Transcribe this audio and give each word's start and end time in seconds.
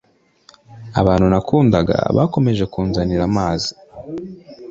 abantu 1.01 1.25
nakundaga 1.31 1.97
bakomeje 2.17 2.63
kunzanira 2.73 3.23
amazi. 3.29 3.71